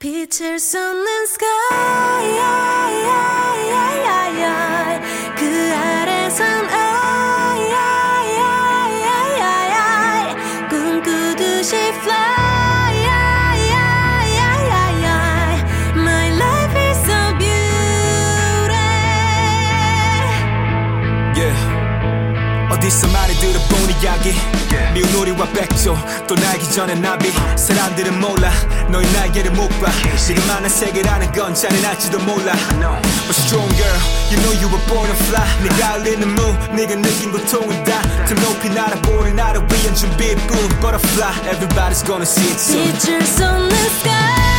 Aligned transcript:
빛을 0.00 0.58
쏟는 0.58 1.24
sky 1.24 1.46
그 5.36 5.72
아래선 5.74 6.68
I, 6.68 7.72
I, 7.72 8.38
I, 8.38 8.92
I, 9.04 9.40
I, 9.40 9.70
I, 9.72 10.68
꿈꾸듯이 10.68 11.76
fly 11.76 12.36
My 15.96 16.28
life 16.30 16.76
is 16.76 16.98
so 17.06 17.18
beautiful 17.38 18.76
Yeah. 21.36 21.56
어디서 22.72 23.08
많 23.08 23.19
이야기. 24.01 24.33
미운 24.93 25.07
우리와 25.13 25.45
백조. 25.53 25.95
또 26.27 26.35
날기 26.35 26.69
전에 26.71 26.95
나비. 26.95 27.31
사람들은 27.55 28.19
몰라. 28.19 28.51
너의 28.89 29.05
날개를 29.11 29.51
못봐. 29.51 29.91
지금 30.17 30.45
많은 30.47 30.67
세계라는 30.69 31.31
건 31.31 31.53
잔인할지도 31.53 32.17
몰라. 32.19 32.53
But 33.27 33.37
strong 33.37 33.69
girl. 33.75 33.99
You 34.31 34.37
know 34.41 34.53
you 34.57 34.67
were 34.69 34.83
born 34.87 35.05
to 35.07 35.15
fly. 35.25 35.45
네가 35.63 35.99
흘리는 35.99 36.27
무 36.35 36.41
네가 36.75 36.95
느낀 36.95 37.31
고통은 37.31 37.83
다더 37.83 38.33
높이 38.35 38.69
날아보는 38.69 39.35
나를 39.35 39.61
위한 39.61 39.93
준비뿐. 39.93 40.57
Butterfly. 40.81 41.33
Everybody's 41.51 42.03
gonna 42.03 42.23
see 42.23 42.49
it 42.49 42.59
soon. 42.59 42.91
빛을 42.93 43.25
쏟는 43.25 43.71
sky 43.99 44.50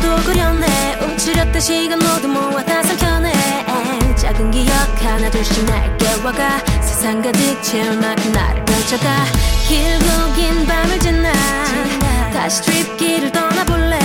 또 0.00 0.16
그렸네. 0.24 0.98
움츠렸던 1.02 1.60
시간 1.60 1.98
모두 1.98 2.28
모아 2.28 2.62
다 2.64 2.82
삼켜내. 2.82 3.32
작은 4.16 4.50
기억 4.50 4.72
하나 5.02 5.30
둘씩 5.30 5.64
날 5.66 5.96
깨워가 5.96 6.58
세상 6.80 7.22
가득 7.22 7.62
채울 7.62 7.96
만큼 8.00 8.32
나를 8.32 8.64
펼쳐가. 8.64 9.24
길고 9.68 10.34
긴 10.34 10.66
밤을 10.66 10.98
지나 10.98 11.32
다시 12.32 12.62
트립길을 12.62 13.32
떠나볼래 13.32 13.98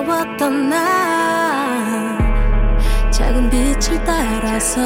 힘겨웠던 0.00 0.68
날 0.68 2.18
작은 3.10 3.50
빛을 3.50 4.02
따라서 4.04 4.80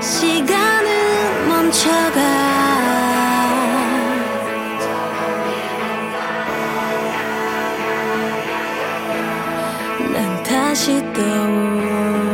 시간은 0.00 1.48
멈춰가. 1.48 2.20
난 10.12 10.42
다시 10.44 11.00
떠오르 11.12 12.27